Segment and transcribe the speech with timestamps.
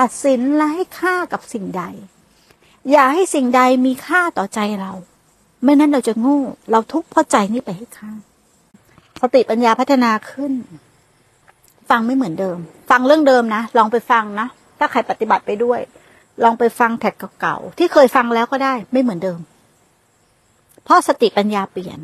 [0.00, 1.82] ตัดสินและให้ค่ากับสิ่งใด
[2.90, 4.92] อย่าให้สิ่งใดมีค่าต่อใจเรา
[5.64, 8.10] ไม่นั้นเราจะโง่ เราทุกข์เพราะใจนี่ไปให้ค่า
[9.20, 10.52] สติปัญญาพัฒนาขึ้น
[11.90, 12.58] ฟังไม่เหมือนเดิม
[12.90, 14.46] ฟังเรื่องเดิมนะ ลองไปฟังนะ
[14.78, 15.80] ถ้าใครปฏิบัติไปด้วย
[16.44, 19.40] ลองไปฟังแท็กเก่าๆ ที่เคยฟังแล้วก็ได้ ไม่เหมือนเดิม
[20.84, 21.98] เพราะสติปัญญาเปลี่ยน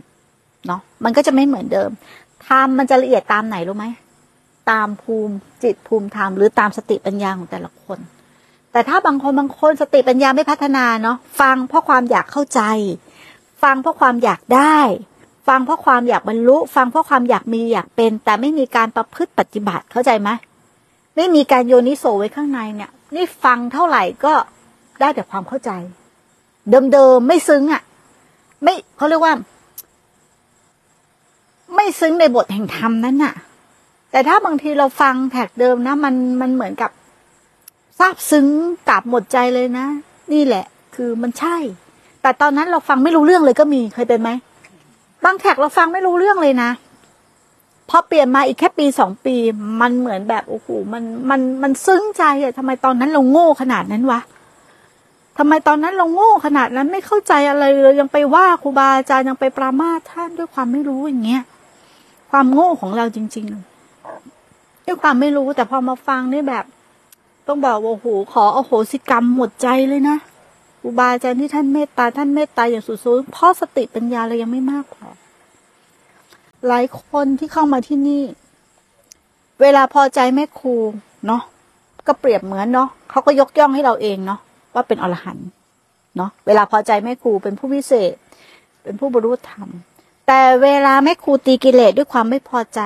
[0.66, 1.90] เนาะ มันก็จะไม่เหมือนเดิม
[2.46, 3.86] ธรรมมันจะละเอียดตามไหนรู้ไหม
[4.70, 7.98] ตามภูมิจิตภูมิธรรมหรือตามสติปัญญาของแต่ละคน
[8.72, 12.60] แต่ถ้าบางคนบางคนสติปัญญาไม่พัฒนาเนาะฟังเพราะความอยากเข้าใจ
[13.62, 14.78] ฟังเพราะความอยากได้
[15.48, 20.30] ฟังเพราะความอยากบรรลุ ฟังเพราะความอยากมีอยากเป็น แต่ไม่มีการประพฤติปฏิบัติเข้าใจไหม
[21.16, 24.32] ไม่มีการโยนิโสไว้ข้างในเนี่ย นี่ฟังเท่าไหร่ก็
[25.00, 25.70] ได้แต่ความเข้าใจ
[26.92, 27.82] เดิมๆไม่ซึ้งอะ่ะ
[28.62, 29.34] ไม่เขาเรียกว่า
[31.74, 33.34] ไม่ซึ้งในบทแห่งธรรมนั้นน่ะ
[34.12, 36.90] แต่ถ้าบางทีเราฟังแท็กเดิมนะ มันมันเหมือนกับ
[37.98, 38.46] ซาบซึ้ง
[38.88, 39.86] กลับหมดใจเลยนะ
[40.32, 40.64] นี่แหละ
[40.94, 41.56] คือมันใช่
[42.22, 44.30] แต่ตอนนั้นเราฟังไม่รู้เรื่องเลยก็มีเคยเป็นไหม
[45.24, 46.70] บางแท็กเราฟังไม่รู้เรื่องเลยนะ
[47.88, 49.36] พอเปลี่ยนมาอีกแค่ปีสองปี
[49.80, 54.20] มันเหมือนแบบโอ้โหมันมันมันซึ้งใจอะทำไมตอนนั้นเราโง่ขนาดนั้นวะ
[55.38, 61.42] ทำไมตอนนั้นเราโง่ขนาดนั้นไม่เข้าใจอะไรเลยยังไปว่าครูบาอาจารย์ยังไปปรามาท่านด้วยความไม่รู้อย่างเงี้ย
[62.30, 63.71] ความโง่ของเราจริง ๆ
[64.86, 66.64] ด้วยความไม่รู้แต่พอมาฟังนี่แบบ
[67.46, 70.16] ต้องบอกว่าโอ้โหขอโอโหสิกรรมหมดใจเลยนะ
[70.80, 75.08] ครูบาอาจารย์ที่ท่านเมตตาท่านเมตตาอย่างสุดๆเพราะสติปัญญาเรายังไม่มากพอ
[76.68, 78.22] หลายคนที่เข้ามาที่นี่
[79.60, 80.74] เวลาพอใจแม่ครู
[81.26, 81.42] เนาะ
[82.06, 84.40] ก็เปรียบเหมือนเนาะเขาก็ยกย่องให้เราเองเนาะ
[84.74, 85.48] ว่าเป็นอรหันต์
[86.16, 88.14] เนาะเวลาพอใจแม่ครูเป็นผู้วิเศษ
[88.82, 89.68] เป็นผู้บรรลุธรรม
[90.26, 92.80] แต่เวลาแม่ครูตีกิเลสด้วยความไม่พอใจ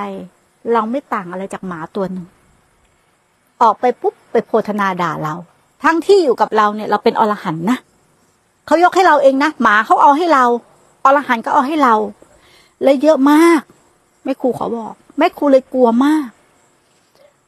[0.72, 2.26] เราไม่ต่างอะไรจากหมาตัวหนึ่ง
[3.62, 5.34] ออกไปปุ๊บไปโพธนาด่าเรา
[5.82, 7.78] ทั้งที่อยู่กับเราเนี่ย เราเป็นอรหันนะ
[8.66, 10.44] เขายกให้เราเองนะหมาเขาเอาให้เรา
[11.04, 11.94] อรหันก็เอาให้เรา
[12.82, 13.60] และเยอะมาก
[14.24, 16.28] แม่ครูขอบอกแม่ครูเลยกลัวมาก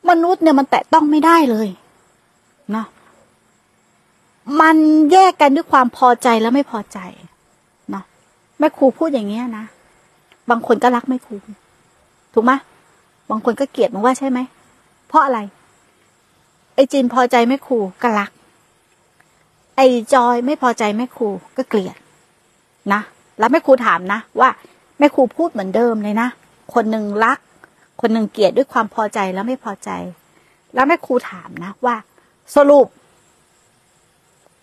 [0.08, 1.68] มนุษย์เนี่ยมันแตะต้องไม่ได้เลย
[2.76, 2.84] นะ
[4.60, 4.76] มัน
[5.12, 6.98] แยกกันด้วยความพอใจและไม่พอใจ
[7.94, 8.02] นะ
[8.58, 9.64] แม่ครูพูดอย่างเงี้ยนะ
[10.50, 11.34] บางคนก็รักแม่ครู
[12.34, 12.52] ถูกไหม
[13.30, 14.38] บางคนก็เกลียดมึงว่าใช่ไหม
[15.08, 15.38] เพราะอะไร
[16.74, 18.30] ไอ้จินพอใจแม่ครูก็รัก
[19.76, 21.96] ไอ้จอยไม่พอใจแม่ครูก็เกลียด
[22.92, 23.00] นะ
[23.38, 24.48] แล้วแม่ครูถามนะว่า
[24.98, 26.28] แม่ครูพูดเหมือนเดิมเลยนะ
[26.74, 27.38] คนหนึ่งรัก
[28.00, 29.90] คนหนึ่งเกลียดด้วยความพอใจแล้วไม่พอใจ
[30.74, 31.96] แล้วแม่ครูถามนะว่า
[32.54, 32.86] สรุป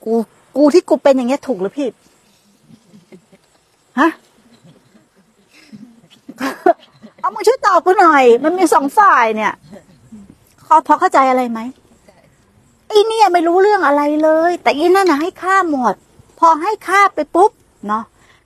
[0.04, 0.14] กู
[0.58, 1.94] กูที่กูเป็นอย่างเงี้ยถูกหรือผิด
[4.00, 4.10] ฮะ
[7.26, 9.54] เอามึงช่วยตอบกูหน่อย มันมีสองฝ่ายเนี่ย
[10.64, 11.60] เขาพอเข้าใจอะไรไหม
[12.88, 15.94] ไอ้เนี่ยไม่รู้เรื่องอะไรเลย แต่อีนั่นนะให้ค่าหมด
[16.40, 17.52] พอให้ค่าไปปุ๊บ
[17.88, 18.04] เนาะ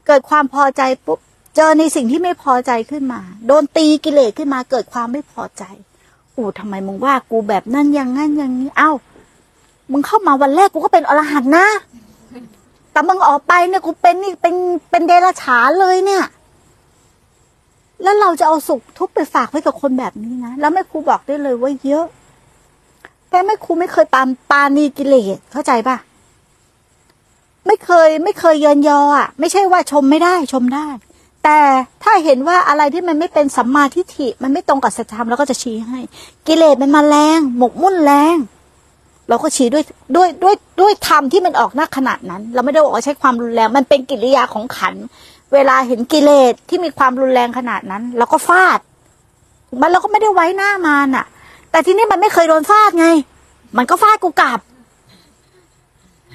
[0.07, 1.19] เกิดความพอใจปุ๊บ
[1.55, 5.63] เจอในสิ่งที่ไม่พอใจขึ้นมา โดนตีกิเลสขึ้นมาเกิดความไม่พอใจ
[6.35, 8.91] อู้ทำไมมึงว่ากูแบบนั้นอย่างนั้นอย่างนี้ เอ้า
[9.91, 11.67] มึงเข้ามาวันแรกกูก็เป็นอรหันต์นะ
[12.91, 14.55] แต่มึงออกไปเนี่ยกูเป็นนี่เป็น
[14.89, 16.23] เป็นเดรัจฉานเลยเนี่ย
[18.03, 22.05] แล้วเราจะเอาสุขทุกข์ไปฝากไว้กับคนแบบนี้นะ แล้วแม่ครูบอกได้เลยว่าเยอะ
[23.29, 25.97] แต่แม่ครูไม่เคยปามปานีกิเลสเข้าใจปะ
[27.67, 30.87] ไม่เคยไม่เคยเยินยออะ ไม่ใช่ว่าชมไม่ได้ชมได้
[31.43, 31.59] แต่
[32.03, 35.99] ถ้าเห็นว่าอะไรที่มันไม่เป็นสัมมาทิฏฐิ มันไม่ตรงกับสัจธรรมเราก็จะชี้ให้
[36.47, 38.37] กิเลสมันมาแรงหมกมุ่นแรง
[39.29, 39.83] เราก็ชี้ด้วย
[40.15, 44.95] ด้วยด้วยด้วยธรรมที่มันออกหน้าขนาดนั้น เราไม่ได้บอกว่าใช้ความรุนแรง มันเป็นกิริยาของขัน
[45.53, 48.79] เวลาเห็นกิเลสที่มีความรุนแรงขนาดนั้นเราก็ฟาด
[49.81, 51.25] มันเราก็ไม่ได้ไว้หน้ามันอะ
[51.71, 53.07] แต่ที่นี่มันไม่เคยโดนฟาดไง
[53.77, 54.59] มันก็ฟาดกูกลับ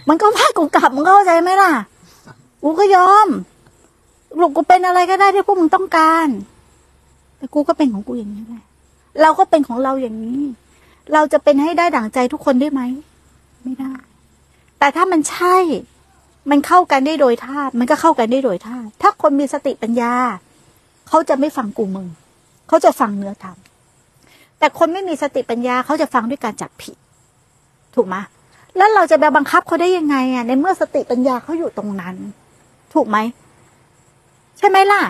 [0.09, 1.73] มันก็ฟาดกูกลับมึงเข้าใจไหมล่ะ
[2.63, 3.29] กูก็ยอม
[4.41, 6.29] ลูกกูเป็นอะไรก็ได้ที่พวกมึงต้องการ
[7.37, 8.65] แต่กูก็เป็นของกูอย่างนี้แหละ
[9.23, 10.43] เราก็เป็นของเราอย่างนี้
[11.13, 12.83] เราจะเป็นให้ได้ดั่งใจทุกคนได้ไหม
[13.63, 13.93] ไม่ได้
[14.79, 15.57] แต่ถ้ามันใช่
[16.51, 20.13] มันเข้ากันได้โดยธาตุมันก็เข้ากันได้โดยธาตุถ้าคนมีสติปัญญา
[21.09, 22.07] เขาจะไม่ฟังกูมึง
[22.69, 23.57] เขาจะฟังเนื้อธรรม
[24.59, 26.97] แต่คนไม่มีสติปัญญาเขาจะฟังด้วยการจับผิด
[27.95, 28.17] ถูกไหม
[28.77, 32.15] แล้วเราจะไปบังคับเขาได้ยังไงอะในเมื่อสติปัญญาเขาอยู่ตรงนั้น
[32.95, 33.19] ถูกไหม
[34.59, 35.03] ใช่ไหมล่ะ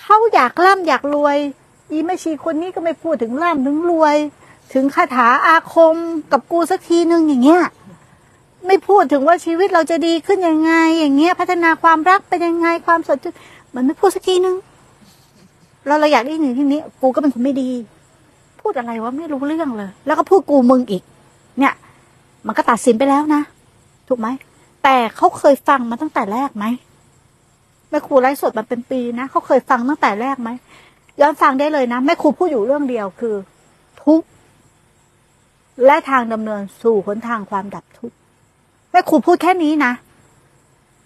[0.00, 1.36] เขาอยากร่ำอยากรวย
[1.90, 4.16] อีแม่ชีคนนี้ก็ไม่พูดถึงร่ำถึงรวย
[4.72, 5.96] ถึงคาถาอาคม
[6.32, 7.62] กับกูสักทีนึงอย่างเงี้ย
[8.66, 13.34] ไม่พูดถึงว่าชีวิตเราจะดีขึ้นยังไง อย่างเงี้ย พัฒนาความรักเป็นยังไงความสดชื่น
[13.74, 14.56] มันไม่พูดสักทีนึง
[15.86, 17.70] เราเราอยากได้หนึ่งที่นี้ กูก็เป็นคนไม่ดี
[18.60, 21.02] พูดอะไรวะไม่รู้เรื่องเลย แล้วก็พูดกูมึงอีก
[21.58, 21.74] เนี่ย
[22.46, 23.42] มันก็ตัดสินไปแล้วนะ
[24.08, 24.28] ถูกไหม
[24.84, 26.64] แต่เขาเคยฟังมาตั้งแต่แรกไหม
[27.90, 30.50] แม่ครูไลฟ์สดมาเป็นปีนะเขาเคยฟังตั้งแต่แรกไหม
[31.20, 33.34] ย้อนฟังได้เลยนะแม่ครูพูดอยู่เรื่องเดียวคือ
[34.02, 34.26] ทุกข์
[35.86, 38.16] และทางดำเนินสู่หนทางความดับทุกข์
[38.92, 39.92] แม่ครูพูดแค่นี้นะ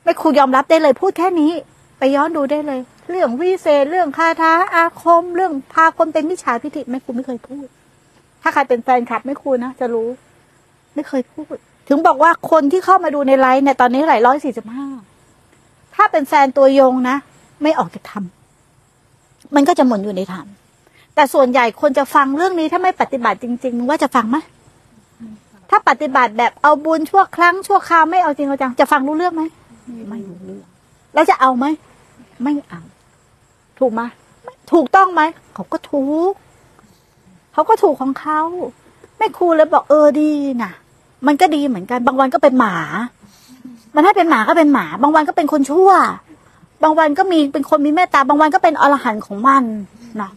[0.04, 1.52] แม่ครูยอมรับได้เลยพูดแค่นี้
[1.98, 2.80] ไปย้อนดูได้เลย
[3.10, 7.66] เรื่องวิเศษเรื่องคาถาอาคม เรื่องพาคนเป็นมิจฉาทิฏฐิแม่ครูไม่เคยพูด
[8.42, 10.08] ถ้าใครเป็นแฟนคลับแม่ครูนะจะรู้
[10.94, 11.56] ไม่เคยพูด
[11.88, 14.86] ถึงบอกว่าคนที่เข้ามาดูในไลฟ์เนี่ยตอนนี้หลายร้อยสี่สิบห้า
[15.94, 17.16] ถ้าเป็นแฟนตัวยงนะ
[17.62, 18.24] ไม่ออกจากธรรม
[19.54, 20.46] มันก็จะหมุนอยู่ในธรรม
[21.14, 24.36] แต่ส่วนใหญ่คนจะฟังเรื่องนี้ถ้าไม่ปฏิบัติจริงๆมึงว่าจะฟังไหม
[25.74, 29.42] ถ้าปฏิบัติแบบเอาบุญชั่วครั้งชั่วคราวไม่เอาจริงเอาจังจะฟังรู้เรื่องไหม
[30.10, 30.64] ไม่รู้เรื่อง
[31.14, 31.66] แล้วจะเอาไหม
[32.42, 32.82] ไม่เอา
[33.78, 34.02] ถูกไหม
[34.72, 35.22] ถูกต้องไหม
[35.54, 36.32] เขาก็ถูก
[37.52, 38.40] เขาก็ถูกของเขา
[39.18, 40.30] แม่ครูเลยบอกเออดี
[40.62, 40.72] นะ
[41.26, 42.74] มันก็ดีเหมือนกัน บางวันก็เป็นหมา
[43.94, 45.90] มันให้เป็นหมาก็เป็นหมา บางวันก็เป็นคนชั่ว
[46.82, 49.64] บางวันก็มีเป็นคนมีเมตตา บางวันก็เป็นอรหันต์ของมัน
[50.16, 50.32] เนาะ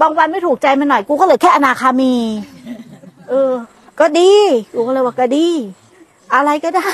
[0.00, 2.14] บางวันไม่ถูกใจมันหน่อยกูก็เลยแค่อนาคามี
[3.28, 3.52] เออ
[4.00, 4.32] ก็ดี
[4.72, 5.48] กูก็เลยว่าก็ดี
[6.34, 6.90] อะไรก็ได้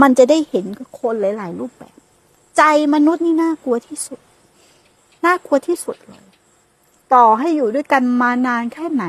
[0.00, 0.64] มันจะได้เห็น
[1.00, 1.94] คนหลาย ๆ รูปแบบ
[2.56, 2.62] ใจ
[2.94, 4.18] มนุษย์นี่น่ากลัวที่สุด
[5.24, 6.24] น่ากลัวที่สุดเลย
[7.14, 9.04] ต่อให้อยู่ด้วยกันมานานแค่ไหน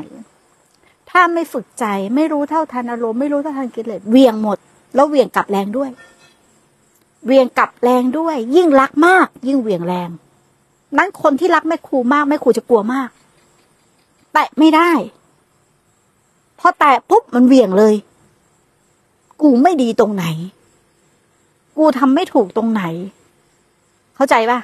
[1.09, 1.85] ถ้าไม่ฝึกใจ
[2.15, 4.57] ไม่รู้เท่าทันอารมณ์ไม่รู้เท่าทันกิเลสเวียงหมด
[4.95, 5.89] แล้วเวียงกลับแรงด้วย
[7.25, 10.09] เวียงกลับแรงด้วย ยิ่งรักมาก ยิ่งเวียงแรง
[10.97, 13.09] นั้นคนที่รักแม่ครูมากแม่ครูจะกลัวมาก
[14.33, 14.91] แตะไม่ได้
[16.59, 17.95] พอแตะปุ๊บมันเวี่ยงเลย
[19.41, 20.25] กูไม่ดีตรงไหน
[21.77, 22.83] กูทำไม่ถูกตรงไหน
[24.15, 24.59] เข้าใจปะ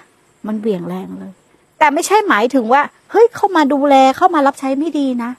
[0.48, 1.34] มันเวี่ยงแรงเลย
[1.80, 2.82] แต่ไม่ใช่หมายถึงว่า
[3.12, 5.32] เฮ้ยเข้ามาดูแลเข้ามารับใช้ไม่ดีนะ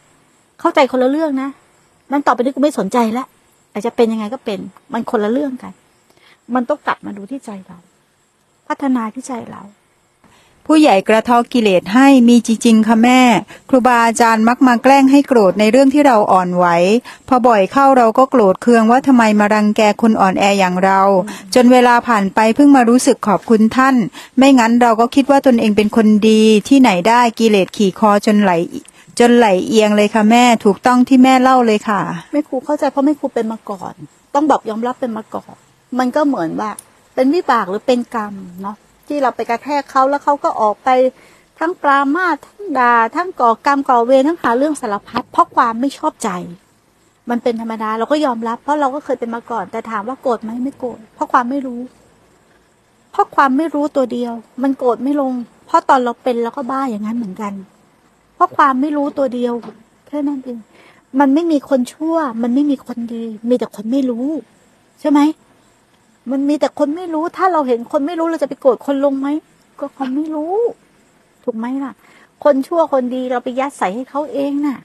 [0.61, 1.49] เข้าใจคนละเรื่องนะ
[2.13, 3.27] มันต่อไปนี้กูไม่สนใจแล้ว
[3.73, 4.59] อาจจะเป็นยังไงก็เป็น
[4.93, 5.73] มันคนละเรื่องกัน
[6.55, 7.79] มันต้องกลับมาดูที่ใจเรา
[8.69, 9.63] พัฒนาที่ใจเรา
[10.67, 13.21] ผู้ใหญ่กระทาะกิเลสให้มีจริงๆค่ะแม่
[13.69, 16.67] ครูบาอาจารย์มักมาแกล้งให้โกรธในเรื่องที่เราอ่อนไหว
[17.29, 21.01] พอบ่อยเข้าเราก็โกรธเคืองว่าทำไมมารังแกคนอ่อนแออย่างเรา
[21.55, 23.97] จนเวลาผ่านไปเพิ่งมารู้สึกขอบคุณท่าน
[24.39, 28.53] ไม่งั้นเราก็คิดว่าตนเองเป็นคนดีที่ไหนได้กิเลสขี่คอจนไหล
[29.19, 32.01] จนไหลเอียงเลยค่ะแม่ถูกต้องที่แม่เล่าเลยค่ะ
[32.33, 33.95] ไม่ครูเข้าใจเพราะไม่ครูเป็นมาก่อน
[34.35, 35.55] ต้องบอกยอมรับเป็นมาก่อน
[35.99, 36.71] มันก็เหมือนว่า
[37.15, 38.77] เป็นวิบากหรือเป็นกรรมเนาะ
[39.09, 40.89] ที่เราไปกระแทกเขาแล้วเขาก็ออกไป
[41.59, 46.31] ทั้งปรามาทั้งด่าทั้งก่อกรรมก่อเวรทั้งหาเรื่องสารพัดเพราะความไม่ชอบใจ
[47.31, 51.81] มันเป็นธรรมดาเราก็ยอมรับ เพราะเราก็เคยเป็นมาก่อน แต่ถามว่าโกรธไหมไม่โกรธเพราะความไม่รู้
[53.13, 54.33] เพราะความไม่รู้ตัวเดียว
[54.63, 55.33] มันโกรธไม่ลง
[55.67, 57.53] เพราะตอนเราเป็นเราก็บ้าอย่างนั้นเหมือนกัน
[58.35, 59.55] เพราะความไม่รู้ตัวเดียว
[60.07, 60.59] แค่นั้นเอง
[61.21, 64.27] มันไม่มีคนชั่ว มันไม่มีคนดี มีแต่คนไม่รู้
[65.01, 65.21] ใช่ไหม
[66.31, 69.29] มันมีแต่คนไม่รู้ ถ้าเราเห็นคนไม่รู้เราจะไปโกรธคนลงไหม
[69.81, 70.55] ก็คนไม่รู้
[71.45, 71.93] ถูกไหมล่ะ
[72.45, 74.79] คนชั่วคนดีเราไปยัดใส่ให้เขาเองน่ะ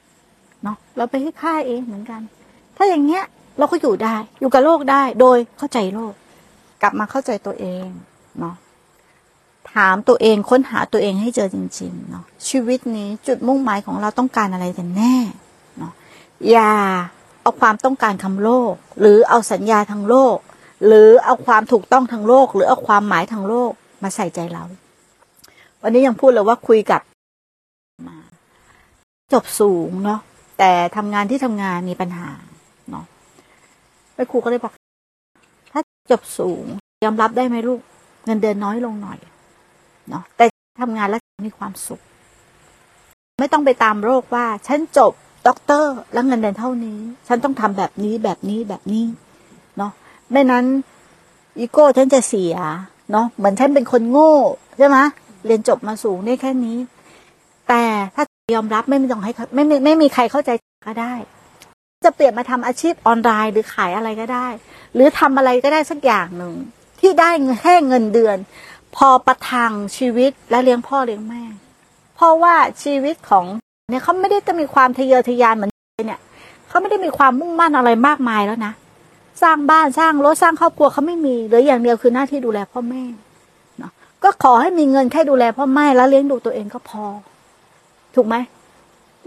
[0.64, 2.22] เนาะเราไปให้ค่าเองเหมือนกัน
[2.78, 3.24] ถ้าอย่างเงี้ย
[3.58, 6.14] เราก็อยู่ได้ อยู่กับโลกได้ โดยเข้าใจโลก
[6.82, 7.86] กลับมาเข้าใจตัวเอง
[8.40, 8.56] เนาะ
[9.74, 15.16] ถามตัวเองค้นหาตัวเองให้เจอจริง ๆ เนาะชีวิตนี้จุดมุ่งหมายของเราต้องการอะไรกันแน่
[15.78, 15.94] เนาะ
[16.52, 16.72] อย่า
[17.42, 20.38] เอาความต้องการทางโลก หรือเอาสัญญาทางโลก
[20.86, 23.72] หรือเอาความถูกต้องทางโลก หรือเอาความหมายทางโลก
[24.04, 24.64] มาใส่ใจเรา
[25.82, 27.02] วันนี้ยังพูดเลยว่าคุยกับ
[29.34, 30.20] จบสูงเนาะ
[30.60, 32.30] แต่ทำงานที่ทำงานมีปัญหา
[32.90, 33.06] เนาะ
[34.16, 34.74] ไปครูก็เลยบอก
[35.72, 36.66] ถ้าจบสูง
[37.06, 37.80] ยอมรับได้ไหมลูก
[38.26, 39.20] เงินเดือนน้อยลงหน่อย
[40.10, 40.46] เนาะแต่
[40.82, 42.02] ทำงานแล้วมีความสุข
[43.40, 45.14] ไม่ต้องไปตามโลกว่า ฉันจบ
[45.48, 49.04] ด็อกเตอร์แล้วเงินเดือนเท่านี้ ฉันต้องทำแบบนี้แบบนี้แบบนี้
[50.32, 50.66] ไม่นั้น
[51.60, 52.56] อีโก้ฉันจะเสีย
[53.12, 54.34] เนาะเหมือนฉันเป็นคนโง่
[54.78, 54.98] ใช่ไหม
[55.46, 56.78] เรียนจบมาสูงได้แค่นี้
[57.70, 57.84] แต่
[58.16, 58.24] ถ้า
[58.56, 60.50] ยอมรับไม่ต้องให้ไม่ไม่ไม่มีใครเข้าใจ
[60.88, 61.14] ก็ได้
[62.06, 64.48] จะเปลี่ยนมาทำอาชีพออนไลน์หรือขายอะไรก็ได้
[64.94, 66.54] หรือทำอะไรก็ได้สักอย่างหนึ่ง
[67.00, 68.38] ที่ได้เงินแค่เงินเดือน
[68.96, 71.44] พอประทังชีวิตและเลี้ยงพ่อเลี้ยงแม่
[72.16, 73.46] เพราะว่าชีวิตของ
[73.90, 75.72] เนี่ยเขาไม่ได้จะมีความทะเยอทะยานเหมือน
[76.08, 76.22] เนี่ย
[76.68, 78.74] เขาไม่ได้มีความมุ่งมั่นอะไรมากมายแล้วนะ
[79.44, 83.04] สร้างบ้านสร้างรถสร้างครอบครัวเขาไม่มีเหลืออย่างเดียวคือหน้าที่ดูแลพ่อแม่
[83.80, 83.92] เนาะ
[84.24, 87.06] ก็ขอให้มีเงินแค่ดูแลพ่อแม่แล้วเลี้ยงดูตัวเองก็พอ
[88.16, 88.36] ถูกไหม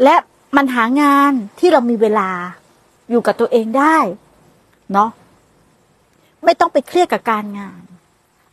[0.03, 0.15] และ
[0.57, 2.31] มันหางานที่เรามีเวลา
[3.11, 3.97] อยู่กับตัวเองได้
[4.93, 5.11] เนาะ
[6.45, 7.81] ไม่ต้องไปเครียดกับการงาน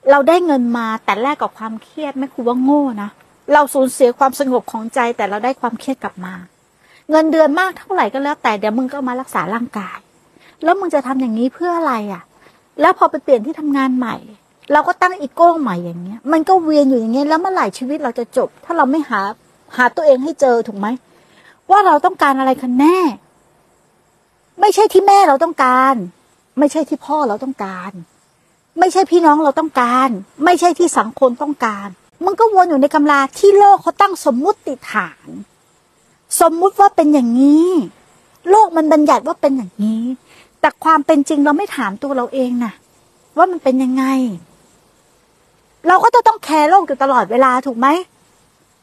[0.10, 3.10] เราได้เงินมาแต่แลกกับความเครียดไม่ครูว่าโง่นะ
[3.54, 6.34] เราสูญเสียความสงบของใจ แต่เราได้ความเครียดกลับมา
[7.10, 9.98] เงินเดือนมากเท่าไหร่ก็แล้วแต่เดี๋ยวมึงก็มารักษาร่างกาย
[10.64, 12.24] แล้วมึงจะทำอย่างนี้เพื่ออะไรอะ
[12.82, 14.16] แล้วพอไปเปลี่ยนที่ทำงานใหม่
[14.72, 19.22] เราก็ตั้งอีโก้ใหม่อย่างเงี้ย มันก็เวียนอยู่อย่างเงี้ยแล้วเมื่อไหร่ชีวิตเราจะจบ ถ้าเราไม่หา
[19.76, 20.88] หาตัวเองให้เจอถูกไหม
[21.72, 22.98] ว่าเราต้องการอะไรกันแน่
[24.60, 25.96] ไม่ใช่ที่แม่เราต้องการ
[26.60, 27.92] ไม่ใช่ที่พ่อเราต้องการ
[28.80, 30.10] ไม่ใช่พี่น้องเราต้องการ
[30.46, 31.88] ไม่ใช่ที่สังคมต้องการ
[32.26, 35.28] มันก็วนอยู่ในกำลาที่โลกเขาตั้งสมมุติฐาน
[36.42, 37.70] สมมุติว่าเป็นอย่างนี้
[38.50, 40.04] โลกมันบัญญัติว่าเป็นอย่างนี้
[40.62, 42.74] แต่ความเป็นจริงเราไม่ถามตัวเราเองนะ
[43.38, 44.04] ว่ามันเป็นยังไง
[45.88, 47.88] เราก็จะต้องแคร์โลกอยู่ตลอดเวลาถูกไหม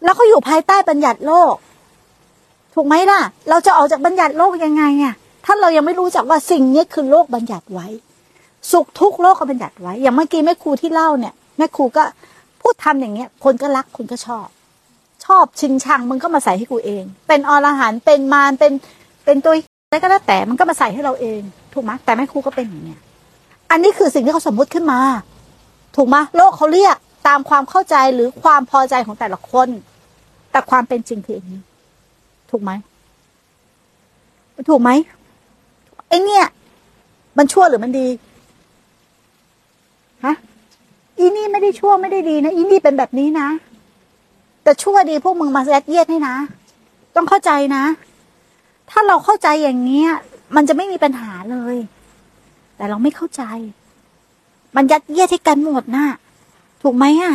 [0.04, 1.54] แล้วก็อยู่ภายใต้บัญญัติโลก
[2.74, 3.20] ถูกไหมล่ะ
[3.50, 7.86] เราจะออกจากบัญญัติโลกยังไงอะถ้าเรายังไม่รู้จักว่าสิ่งนี้คือโลกบัญญัติไว้
[8.72, 12.04] สุขทุกข์โลกก็บัญญัติไว้ อย่างเมื่อกี้แม่ครูที่เล่าเนี่ยแม่ครูก็
[12.60, 14.46] พูดทำอย่างเงี้ย คนก็รักคนก็ชอบ
[15.24, 18.72] ชอบชิงชังมึงก็มาใส่ให้กูเอง เป็นอรหันต์เป็นมารเป็น
[19.24, 19.54] เป็นตัว
[19.86, 21.40] อะไรก็แล้วแต่มันก็มาใส่ให้เราเอง
[21.74, 23.00] ถูกไหมแต่แม่ครูก็เป็นอย่างเนี้ย
[23.70, 25.00] อันนี้คือสิ่งที่เขาสมมุติขึ้นมา
[25.96, 26.96] ถูกไหมโลกเขาเรียก
[27.28, 29.68] ตามความเข้าใจหรือความพอใจของแต่ละคน
[30.50, 31.60] แต่ความเป็นจริงคืออย่างนี้
[32.50, 32.70] ถูกไหม
[34.68, 34.90] ถูกไหม
[36.08, 36.44] ไอเนี่ย
[37.38, 38.08] มันชั่วหรือมันดี
[40.24, 40.34] ฮะ
[41.18, 43.48] อีนี่ไม่ได้ชั่วไม่ได้ดีนะอีนี่เป็นแบบนี้นะ
[44.62, 46.36] แต่ชั่วดีพวกมึงมายัดเยียดให้นะ
[47.16, 47.84] ต้องเข้าใจนะ
[48.90, 50.10] ถ้าเราเข้าใจอย่างเงี้ย
[50.56, 51.76] มันจะไม่มีปัญหาเลย
[52.76, 53.42] แต่เราไม่เข้าใจ
[54.76, 56.06] มันยัดเยียดให้กันหมดนะ
[56.82, 57.34] ถูกไหมอะ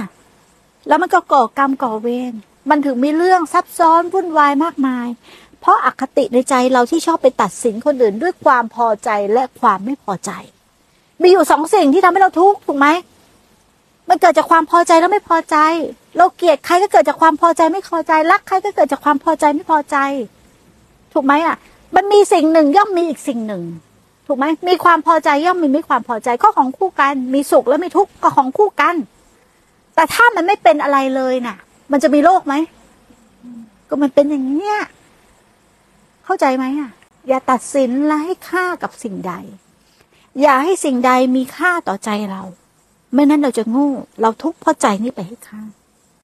[0.88, 2.34] แล้วมันก็ก่อกรรมก่อเวร
[2.70, 5.08] มันถึงมีเรื่องซับซ้อนวุ่นวายมากมาย
[5.60, 10.32] เพราะอคติในใจเราที่ชอบไปตัดสินคนอื่นด้วยความพอใจและความไม่พอใจ
[11.22, 12.88] มีอยู่สองสิ่งที่ทำให้เราทุกข์ถูกไหม
[14.10, 15.58] มันเกิดจากความพอใจแล้วไม่พอใจ
[16.18, 19.98] เราเกลียดใครก็เกิดจากความพอใจไม่พอใจ รักใครก็เกิดจากความพอใจไม่พอใจ
[21.14, 21.56] ถูกไหมอะ
[21.96, 23.64] มันมีสิ่งหนึ่งย่อมมีอีกสิ่งหนึ่ง
[24.28, 28.96] ถูกไหมมีความพอใจย่อมมีไม่ความพอใจก็ของคู่กัน มีสุขและมีทุกข์ก็ของคู่กัน
[29.96, 31.58] แต่ถ้ามันไม่เป็นอะไรเลยน่ะ
[31.92, 32.54] มันจะมีโลกไหม
[33.90, 34.78] ก็มันเป็นอย่างนี้ย
[36.26, 36.92] เข้าใจไหมอะ
[37.28, 39.34] อย่าตัดสินและให้ค่ากับสิ่งใด
[40.42, 42.44] อย่าให้สิ่งใดมีค่าต่อใจเรา
[43.14, 45.62] ไม่นั้นเราจะโง่ เราทุกข์เพราะใจนี้ไปให้ค่า